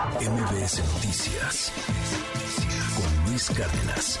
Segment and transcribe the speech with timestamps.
[0.00, 1.72] MBS Noticias
[2.96, 4.18] con Luis Cárdenas.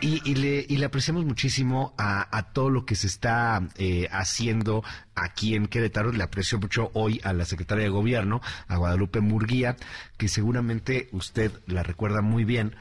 [0.00, 4.84] Y, le, apreciamos muchísimo a, todo lo que se está eh, haciendo
[5.16, 6.12] aquí en Querétaro.
[6.12, 9.76] Le aprecio mucho hoy a la secretaria de Gobierno, a Guadalupe Murguía,
[10.18, 12.76] que seguramente usted la recuerda muy bien.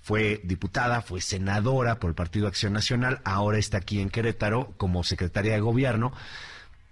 [0.00, 5.04] Fue diputada, fue senadora por el Partido Acción Nacional, ahora está aquí en Querétaro como
[5.04, 6.12] secretaria de Gobierno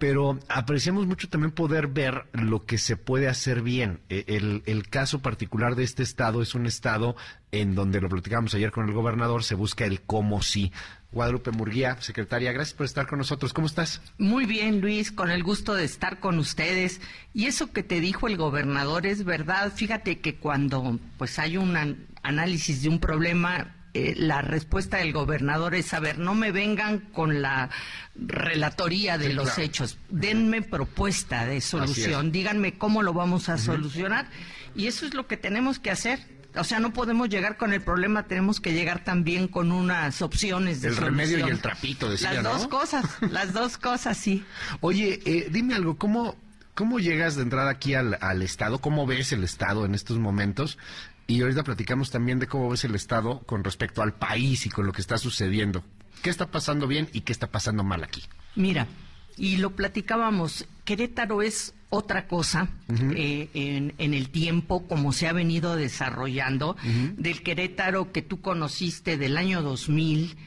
[0.01, 3.99] pero apreciamos mucho también poder ver lo que se puede hacer bien.
[4.09, 4.25] E,
[4.65, 7.15] el, caso particular de este estado es un estado
[7.51, 10.71] en donde lo platicamos ayer con el gobernador, se busca el cómo sí.
[11.11, 13.53] Guadalupe Murguía, secretaria, gracias por estar con nosotros.
[13.53, 14.01] ¿Cómo estás?
[14.17, 16.99] Muy bien, Luis, con el gusto de estar con ustedes.
[17.35, 19.71] Y eso que te dijo el gobernador es verdad.
[19.71, 25.75] Fíjate que cuando pues hay un análisis de un problema, eh, la respuesta del gobernador
[25.75, 27.69] es, a ver, no me vengan con la
[28.15, 34.27] relatoría de los hechos, denme propuesta de solución, díganme cómo lo vamos a solucionar.
[34.75, 36.19] Y eso es lo que tenemos que hacer.
[36.55, 40.81] O sea, no podemos llegar con el problema, tenemos que llegar también con unas opciones
[40.81, 44.45] de El remedio y el trapito, decía, Las dos cosas, las dos cosas, sí.
[44.81, 46.35] Oye, eh, dime algo, ¿cómo,
[46.73, 48.79] ¿Cómo llegas de entrada aquí al, al, Estado?
[48.79, 50.77] ¿Cómo ves el Estado en estos momentos?
[51.27, 54.85] Y ahorita platicamos también de cómo ves el Estado con respecto al país y con
[54.85, 55.83] lo que está sucediendo.
[56.21, 58.23] ¿Qué está pasando bien y qué está pasando mal aquí?
[58.55, 58.87] Mira,
[59.37, 65.75] y lo platicábamos, Querétaro es otra cosa eh, en, el tiempo, como se ha venido
[65.75, 66.77] desarrollando,
[67.17, 70.37] del Querétaro que tú conociste del año 2000,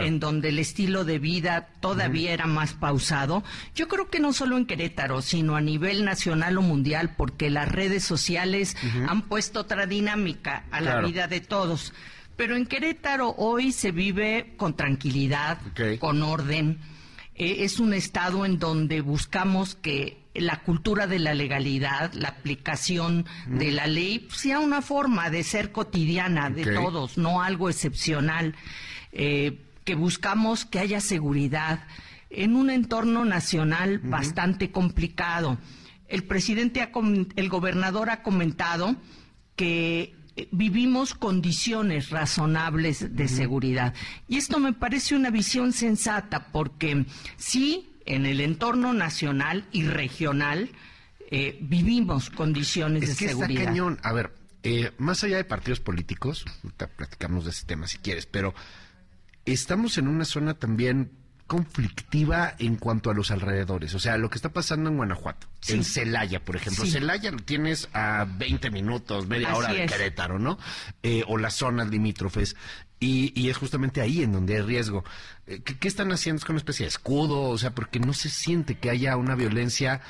[0.00, 3.42] en donde el estilo de vida todavía era más pausado.
[3.74, 7.68] Yo creo que no solo en Querétaro, sino a nivel nacional o mundial, porque las
[7.68, 8.76] redes sociales
[9.08, 11.92] han puesto otra dinámica a la vida de todos.
[12.36, 15.58] Pero en Querétaro hoy se vive con tranquilidad,
[15.98, 16.78] con orden.
[17.34, 23.26] Eh, es un estado en donde buscamos que la cultura de la legalidad, la aplicación
[23.46, 28.54] de la ley, sea una forma de ser cotidiana de todos, no algo excepcional,
[29.12, 31.84] eh, que buscamos que haya seguridad
[32.30, 35.58] en un entorno nacional bastante complicado.
[36.08, 36.90] El presidente,
[37.36, 38.96] el gobernador ha comentado
[39.56, 40.14] que
[40.50, 43.94] vivimos condiciones razonables de seguridad.
[44.28, 47.04] Y esto me parece una visión sensata, porque
[47.36, 50.70] sí, en el entorno nacional y regional
[51.30, 53.62] eh, vivimos condiciones de seguridad.
[53.62, 53.98] Está cañón.
[54.02, 54.32] A ver,
[54.62, 56.44] eh, más allá de partidos políticos,
[56.96, 58.54] platicamos de ese tema si quieres, pero
[59.44, 61.10] estamos en una zona también
[61.52, 63.94] conflictiva en cuanto a los alrededores.
[63.94, 66.86] O sea, lo que está pasando en Guanajuato, en Celaya, por ejemplo.
[66.86, 70.58] Celaya lo tienes a 20 minutos, media hora de Querétaro, ¿no?
[71.02, 72.56] Eh, o las zonas limítrofes.
[73.00, 75.04] Y, es justamente ahí en donde hay riesgo.
[75.46, 76.38] Eh, ¿Qué, están haciendo?
[76.38, 79.34] Es con una especie de escudo, o sea, porque no se siente que haya una
[79.34, 80.00] violencia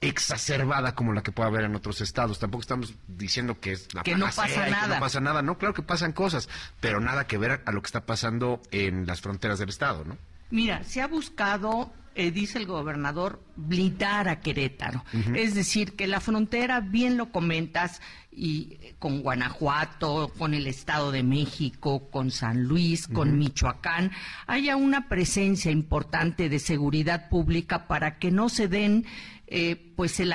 [0.00, 2.38] exacerbada como la que puede haber en otros estados.
[2.38, 4.86] Tampoco estamos diciendo que es la que no pasa nada.
[4.86, 5.42] Que no pasa nada.
[5.42, 6.48] No, claro que pasan cosas,
[6.78, 10.16] pero nada que ver a lo que está pasando en las fronteras del estado, ¿no?
[10.52, 15.02] Mira, se ha buscado, eh, dice el gobernador, blindar a Querétaro.
[15.34, 21.10] Es decir, que la frontera, bien lo comentas, y eh, con Guanajuato, con el Estado
[21.10, 24.10] de México, con San Luis, con Michoacán,
[24.46, 29.06] haya una presencia importante de seguridad pública para que no se den
[29.46, 30.34] eh, pues el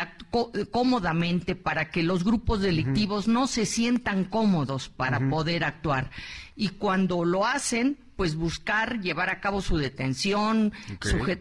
[0.71, 6.09] cómodamente para que los grupos delictivos no se sientan cómodos para poder actuar.
[6.55, 10.73] Y cuando lo hacen pues buscar llevar a cabo su detención,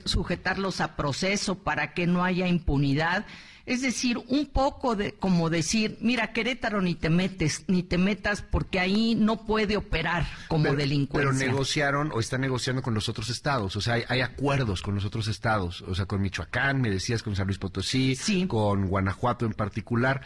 [0.04, 3.26] sujetarlos a proceso para que no haya impunidad.
[3.64, 8.41] Es decir, un poco de como decir, mira, Querétaro ni te metes, ni te metas
[8.41, 11.32] porque ahí no puede operar como delincuencia.
[11.32, 15.04] Pero negociaron o están negociando con los otros estados, o sea, hay, acuerdos con los
[15.04, 18.16] otros estados, o sea, con Michoacán, me decías, con San Luis Potosí,
[18.47, 20.22] con Guanajuato en particular.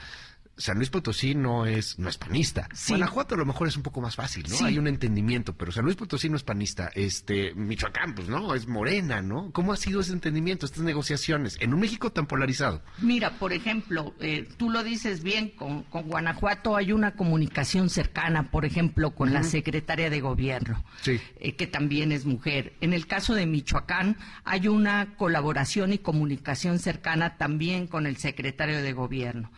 [0.61, 2.69] San Luis Potosí no es, no es panista.
[2.89, 4.67] Guanajuato a lo mejor es un poco más fácil, ¿no?
[4.67, 6.91] Hay un entendimiento, pero San Luis Potosí no es panista.
[6.95, 9.51] Este, Michoacán, pues no, es morena, ¿no?
[9.53, 12.83] ¿Cómo ha sido ese entendimiento, estas negociaciones en un México tan polarizado?
[12.99, 18.67] Mira, por ejemplo, eh, tú lo dices bien, con, Guanajuato hay una comunicación cercana, por
[18.67, 22.75] ejemplo, con la secretaria de gobierno, eh, que también es mujer.
[22.83, 28.83] En el caso de Michoacán hay una colaboración y comunicación cercana también con el secretario
[28.83, 29.51] de gobierno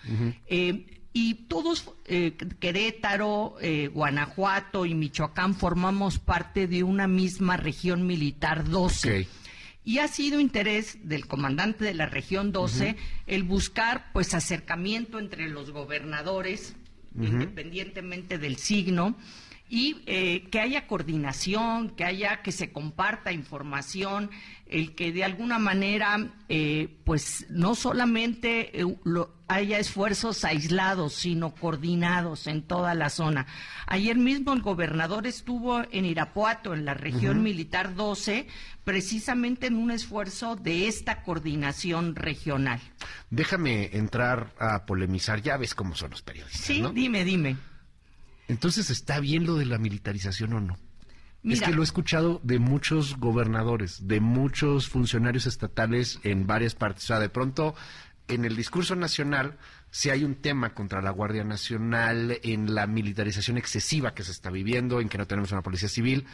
[1.12, 8.69] y todos, eh, Querétaro, eh, Guanajuato y Michoacán, formamos parte de una misma región militar
[8.69, 9.29] 12.
[9.85, 15.49] Y ha sido interés del comandante de la región 12 el buscar pues acercamiento entre
[15.49, 16.76] los gobernadores,
[17.19, 19.17] independientemente del signo,
[19.72, 24.30] y eh, que haya coordinación, que haya que se comparta información,
[24.66, 28.84] el que de alguna manera, eh, pues no solamente eh,
[29.48, 33.46] haya esfuerzos aislados, sino coordinados en toda la zona.
[33.86, 38.48] Ayer mismo el gobernador estuvo en Irapuato, en la región militar 12,
[38.84, 42.78] precisamente en un esfuerzo de esta coordinación regional.
[43.30, 46.60] Déjame entrar a polemizar, ya ves cómo son los periodistas.
[46.60, 47.71] Sí, dime, dime.
[48.49, 50.79] Entonces, ¿está bien lo de la militarización o no?
[51.44, 57.05] es que lo he escuchado de muchos gobernadores, de muchos funcionarios estatales en varias partes.
[57.05, 57.75] O sea, de pronto,
[58.29, 59.59] en el discurso nacional,
[59.91, 64.50] si hay un tema contra la Guardia Nacional, en la militarización excesiva que se está
[64.50, 66.27] viviendo, en que no tenemos una policía civil,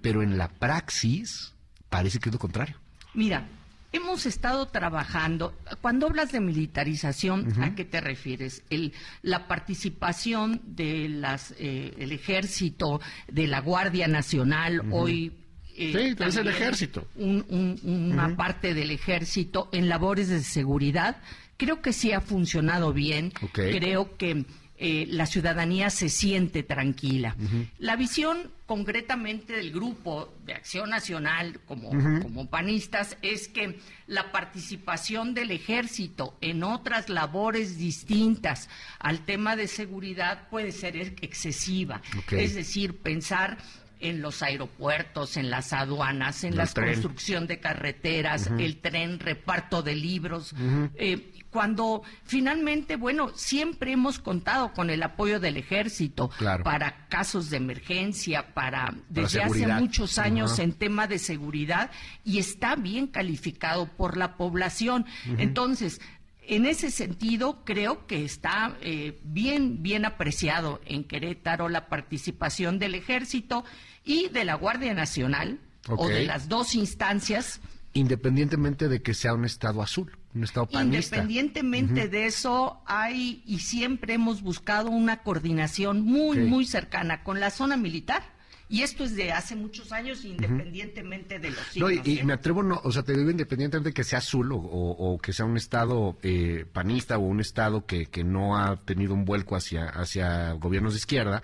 [0.00, 1.54] pero en la praxis
[1.88, 2.76] parece que es lo contrario.
[3.14, 3.46] Mira,
[3.92, 8.62] Hemos estado trabajando, cuando hablas de militarización, ¿a qué te refieres?
[8.70, 11.24] El, la participación del
[11.58, 15.32] eh, ejército, de la Guardia Nacional, hoy
[15.76, 17.06] eh, sí, es el ejército.
[17.16, 21.16] una parte del ejército en labores de seguridad.
[21.56, 23.32] Creo que sí ha funcionado bien.
[23.52, 24.44] Creo que
[24.84, 27.36] eh, la ciudadanía se siente tranquila.
[27.78, 31.90] La visión concretamente del grupo de Acción Nacional como,
[32.20, 38.68] como panistas es que la participación del ejército en otras labores distintas
[38.98, 42.02] al tema de seguridad puede ser excesiva.
[42.32, 43.58] Es decir, pensar
[44.02, 49.94] en los aeropuertos, en las aduanas, en la construcción de carreteras, el tren, reparto de
[49.94, 50.54] libros.
[50.96, 56.30] Eh, cuando finalmente, bueno, siempre hemos contado con el apoyo del ejército
[56.64, 61.90] para casos de emergencia, para, desde hace muchos años en tema de seguridad
[62.24, 65.06] y está bien calificado por la población.
[65.38, 66.00] Entonces,
[66.46, 72.94] en ese sentido, creo que está eh, bien, bien apreciado en Querétaro la participación del
[72.94, 73.64] Ejército
[74.04, 77.60] y de la Guardia Nacional, o de las dos instancias.
[77.94, 81.16] Independientemente de que sea un Estado azul, un Estado panista.
[81.16, 87.50] Independientemente de eso, hay y siempre hemos buscado una coordinación muy, muy cercana con la
[87.50, 88.31] zona militar
[88.72, 91.92] y esto es de hace muchos años, independientemente de los signos.
[91.92, 92.24] No, y, ¿eh?
[92.24, 95.44] me atrevo, no, o sea, te digo independientemente de que sea azul o, que sea
[95.44, 99.90] un estado eh, panista o un estado que, que no ha tenido un vuelco hacia,
[99.90, 101.42] hacia gobiernos de izquierda,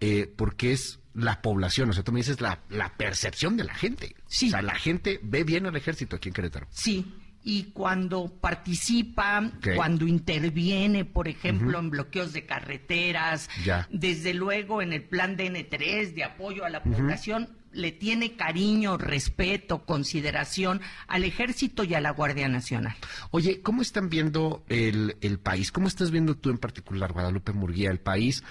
[0.00, 3.74] eh, porque es la población, o sea, tú me dices la, la percepción de la
[3.76, 4.16] gente.
[4.26, 4.48] Sí.
[4.48, 6.66] O sea, la gente ve bien al ejército aquí en Querétaro.
[6.70, 7.14] Sí,
[7.44, 13.50] y cuando participa, cuando interviene, por ejemplo, en bloqueos de carreteras,
[13.90, 19.84] desde luego en el plan DN3 de apoyo a la población, le tiene cariño, respeto,
[19.84, 22.96] consideración al ejército y a la Guardia Nacional.
[23.30, 25.70] Oye, ¿cómo están viendo el, el país?
[25.70, 28.42] ¿Cómo estás viendo tú en particular, Guadalupe Murguía, el país?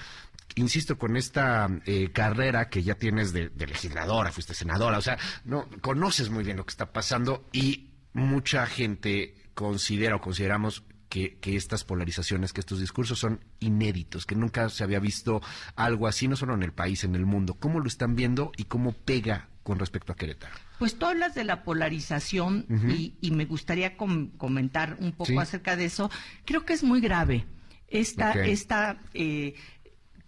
[0.56, 5.18] insisto, con esta eh, carrera que ya tienes de, de, legisladora, fuiste senadora, o sea,
[5.46, 10.84] no conoces muy bien lo que está pasando y mucha gente considera o consideramos
[11.14, 15.42] que, estas polarizaciones, que estos discursos son inéditos, que nunca se había visto
[15.76, 17.56] algo así, no solo en el país, en el mundo.
[17.60, 20.56] ¿Cómo lo están viendo y cómo pega con respecto a Querétaro?
[20.80, 26.10] Pues tú hablas de la polarización y, me gustaría comentar un poco acerca de eso.
[26.46, 27.46] Creo que es muy grave
[27.88, 29.54] esta, esta eh,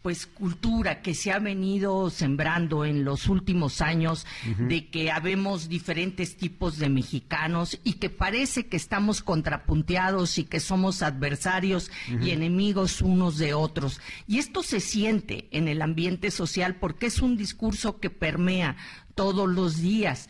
[0.06, 4.28] pues cultura que se ha venido sembrando en los últimos años
[4.60, 10.60] de que habemos diferentes tipos de mexicanos y que parece que estamos contrapunteados y que
[10.60, 11.90] somos adversarios
[12.22, 14.00] y enemigos unos de otros.
[14.28, 18.78] Y esto se siente en el ambiente social porque es un discurso que permea
[19.16, 20.30] todos los días.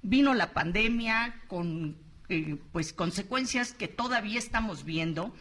[0.00, 1.98] Vino la pandemia con
[2.32, 5.34] eh, pues consecuencias que todavía estamos viendo,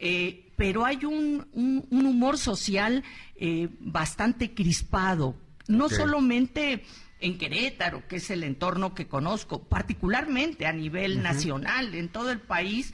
[0.00, 1.46] eh, pero hay un,
[1.90, 3.04] humor social
[3.36, 5.36] eh, bastante crispado,
[5.68, 6.82] no solamente
[7.20, 12.40] en Querétaro, que es el entorno que conozco, particularmente a nivel nacional, en todo el
[12.40, 12.92] país,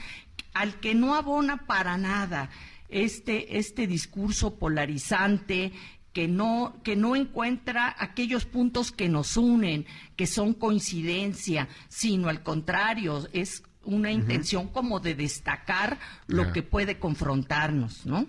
[0.52, 2.50] al que no abona para nada
[2.90, 5.72] este, este discurso polarizante,
[6.20, 9.86] que no, que no encuentra aquellos puntos que nos unen,
[10.16, 16.98] que son coincidencia, sino al contrario, es una intención como de destacar lo que puede
[16.98, 18.26] confrontarnos, ¿no?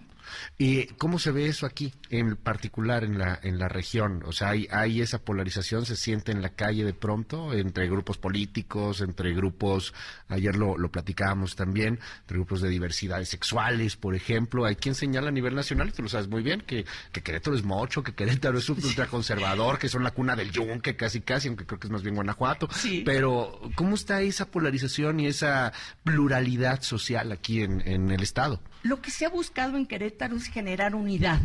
[0.58, 4.24] ¿Y cómo se ve eso aquí, en particular en la, en la región?
[4.26, 8.18] O sea, hay, hay esa polarización, se siente en la calle de pronto, entre grupos
[8.18, 9.94] políticos, entre grupos,
[10.28, 14.66] ayer lo, lo platicábamos también, entre grupos de diversidades sexuales, por ejemplo.
[14.66, 17.56] Hay quien señala a nivel nacional, y tú lo sabes muy bien, que, que Querétaro
[17.56, 21.48] es mocho, que Querétaro es un ultraconservador, que son la cuna del yunque, casi casi,
[21.48, 22.70] aunque creo que es más bien Guanajuato.
[23.06, 25.74] Pero, ¿cómo está esa polarización y esa
[26.04, 28.62] pluralidad social aquí en, en el Estado?
[28.84, 31.40] Lo que se ha buscado en Querétaro es generar unidad.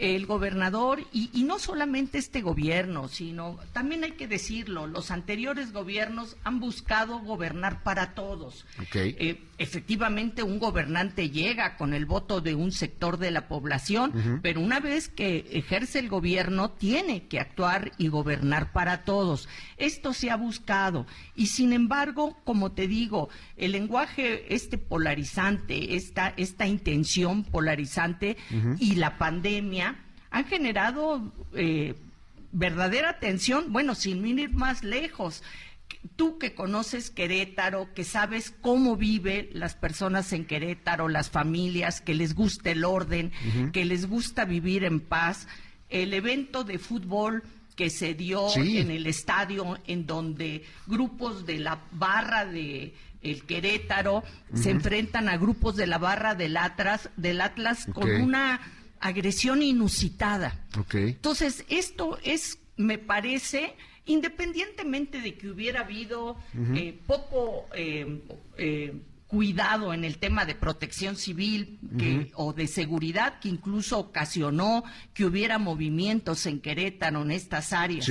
[0.00, 6.36] El gobernador, y, no solamente este gobierno, sino también hay que decirlo, los anteriores gobiernos
[6.42, 8.64] han buscado gobernar para todos.
[8.94, 14.60] Eh, efectivamente, un gobernante llega con el voto de un sector de la población, pero
[14.60, 19.48] una vez que ejerce el gobierno, tiene que actuar y gobernar para todos.
[19.76, 21.06] Esto se ha buscado.
[21.34, 28.36] Y sin embargo, como te digo, el lenguaje este polarizante, esta, esta intención polarizante
[28.78, 29.89] y la pandemia,
[30.30, 31.94] han generado eh,
[32.52, 35.42] verdadera tensión, bueno, sin ir más lejos.
[36.16, 42.14] Tú que conoces Querétaro, que sabes cómo viven las personas en Querétaro, las familias, que
[42.14, 43.32] les gusta el orden,
[43.72, 45.46] que les gusta vivir en paz,
[45.90, 47.42] el evento de fútbol
[47.76, 54.22] que se dio en el estadio en donde grupos de la barra de el Querétaro
[54.54, 58.60] se enfrentan a grupos de la barra del Atlas, del Atlas con una
[59.00, 60.64] agresión inusitada.
[60.92, 66.36] Entonces, esto es, me parece, independientemente de que hubiera habido
[66.74, 68.22] eh, poco eh,
[68.58, 68.94] eh,
[69.26, 71.78] cuidado en el tema de protección civil
[72.34, 78.08] o de seguridad, que incluso ocasionó que hubiera movimientos en Querétaro en estas áreas.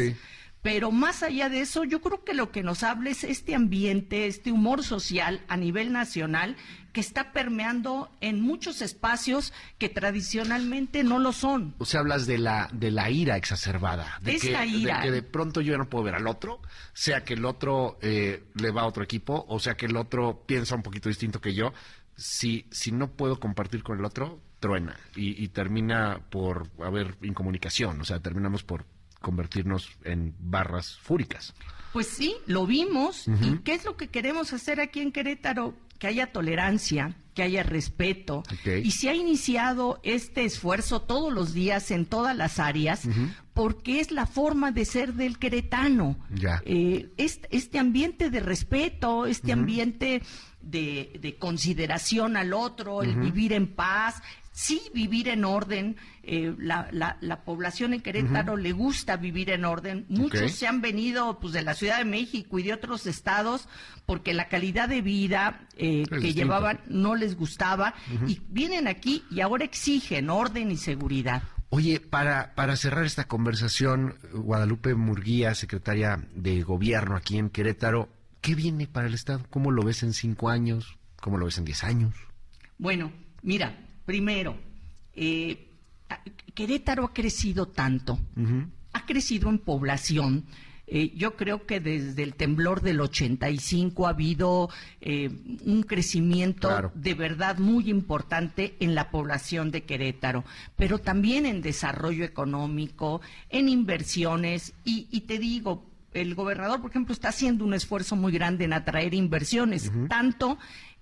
[0.62, 4.28] Pero más allá de eso, yo creo que lo que nos habla es este ambiente,
[4.28, 6.58] este humor social a nivel nacional
[6.92, 11.76] que está permeando en muchos espacios que tradicionalmente no lo son.
[11.78, 14.98] O sea, hablas de la de la ira exacerbada, de, que, ira.
[14.98, 16.62] de que de pronto yo ya no puedo ver al otro,
[16.94, 20.44] sea que el otro eh, le va a otro equipo, o sea que el otro
[20.46, 21.74] piensa un poquito distinto que yo.
[22.16, 28.02] Si, si no puedo compartir con el otro, truena y, y termina por haber incomunicación,
[28.02, 28.84] o sea, terminamos por
[29.20, 31.54] convertirnos en barras fúricas.
[31.94, 33.28] Pues sí, lo vimos.
[33.42, 35.74] ¿Y qué es lo que queremos hacer aquí en Querétaro?
[35.98, 38.44] Que haya tolerancia, que haya respeto.
[38.84, 43.08] Y se ha iniciado este esfuerzo todos los días en todas las áreas,
[43.54, 46.16] porque es la forma de ser del queretano.
[46.66, 50.22] Eh, este, ambiente de respeto, este ambiente
[50.62, 54.22] de, consideración al otro, el vivir en paz,
[54.60, 55.96] sí vivir en orden.
[56.24, 60.06] Eh, la, la, población en Querétaro le gusta vivir en orden.
[60.10, 63.70] Muchos se han venido pues, de la Ciudad de México y de otros estados
[64.06, 67.94] porque la calidad de vida eh, que llevaban no les gustaba
[68.28, 71.42] y vienen aquí y ahora exigen orden y seguridad.
[71.70, 78.10] Oye, para, para cerrar esta conversación, Guadalupe Murguía, secretaria de Gobierno aquí en Querétaro,
[78.42, 79.46] ¿qué viene para el Estado?
[79.50, 80.98] ¿Cómo lo ves en cinco años?
[81.22, 82.14] ¿Cómo lo ves en diez años?
[82.78, 83.12] Bueno,
[83.42, 84.58] mira, Primero,
[85.14, 85.68] eh,
[86.56, 88.18] Querétaro ha crecido tanto,
[88.92, 90.46] ha crecido en población.
[90.88, 95.30] Eh, yo creo que desde el temblor del 85 ha habido eh,
[95.64, 100.44] un crecimiento de verdad muy importante en la población de Querétaro,
[100.76, 105.86] pero también en desarrollo económico, en inversiones y, te digo,
[106.16, 110.58] el gobernador, por ejemplo, está haciendo un esfuerzo muy grande en atraer inversiones, tanto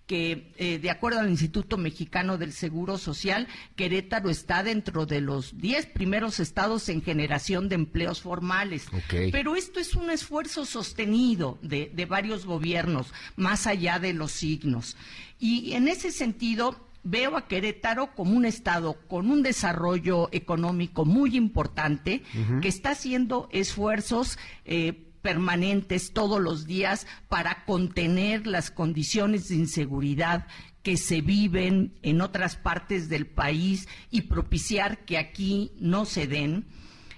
[0.07, 5.57] que eh, de acuerdo al Instituto Mexicano del Seguro Social, Querétaro está dentro de los
[5.57, 8.87] 10 primeros estados en generación de empleos formales.
[9.31, 14.95] Pero esto es un esfuerzo sostenido de, de varios gobiernos, más allá de los signos.
[15.39, 21.37] Y en ese sentido, veo a Querétaro como un estado con un desarrollo económico muy
[21.37, 22.21] importante,
[22.61, 30.47] que está haciendo esfuerzos eh, permanentes todos los días para contener las condiciones de inseguridad
[30.83, 36.65] que se viven en otras partes del país y propiciar que aquí no se den.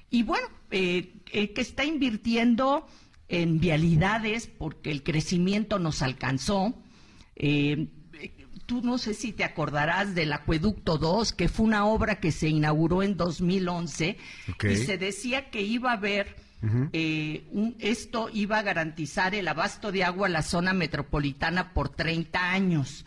[0.09, 2.87] Y bueno, eh, eh, que está invirtiendo
[3.27, 6.73] en vialidades porque el crecimiento nos alcanzó.
[7.35, 7.89] Eh,
[8.65, 12.49] tú no sé si te acordarás del Acueducto 2, que fue una obra que se
[12.49, 14.17] inauguró en 2011
[14.67, 16.48] y se decía que iba a haber
[16.91, 22.51] eh, esto iba a garantizar el abasto de agua a la zona metropolitana por 30
[22.51, 23.05] años.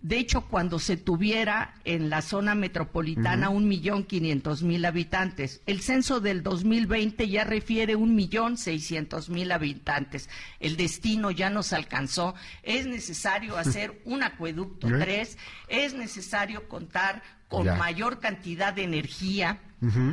[0.00, 5.80] De hecho, cuando se tuviera en la zona metropolitana un millón quinientos mil habitantes, el
[5.80, 10.30] censo del 2020 ya refiere un millón seiscientos mil habitantes.
[10.60, 12.36] El destino ya nos alcanzó.
[12.62, 19.58] Es necesario hacer un acueducto 3, es necesario contar con mayor cantidad de energía,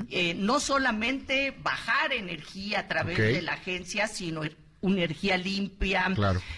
[0.10, 4.44] eh, no solamente bajar energía a través de la agencia, sino
[4.82, 6.14] energía limpia,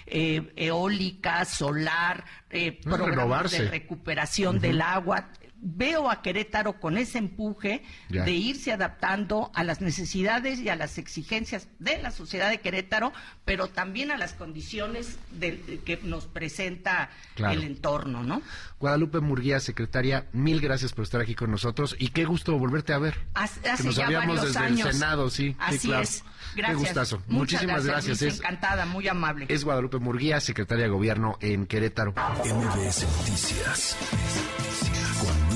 [0.05, 5.29] eh, eólica, solar, eh, programas de recuperación del agua.
[5.59, 8.23] Veo a Querétaro con ese empuje Ya.
[8.23, 13.11] de irse adaptando a las necesidades y a las exigencias de la sociedad de Querétaro,
[13.43, 17.53] pero también a las condiciones que nos presenta Claro.
[17.59, 18.41] el entorno, ¿no?
[18.79, 22.99] Guadalupe Murguía, secretaria, mil gracias por estar aquí con nosotros y qué gusto volverte a
[22.99, 23.15] ver.
[23.33, 24.87] Hace, que nos ya habíamos varios desde años.
[24.87, 25.51] el Senado, sí.
[25.51, 26.03] sí, Así claro.
[26.03, 26.23] es.
[26.53, 26.79] Qué Gracias.
[26.79, 27.17] gustazo.
[27.27, 28.21] Muchas Muchísimas gracias.
[28.21, 29.45] Es- encantada, muy amable.
[29.49, 32.13] Es Guadalupe Murguía, secretaria de Gobierno en Querétaro.
[32.13, 33.95] MBS Noticias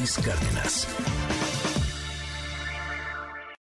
[0.02, 1.21] Luis Cárdenas.